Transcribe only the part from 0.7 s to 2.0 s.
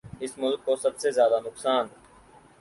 سب سے زیادہ نقصان